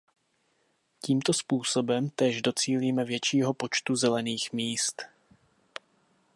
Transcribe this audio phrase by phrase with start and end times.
[1.03, 5.01] Tímto způsobem též docílíme většího počtu zelených míst.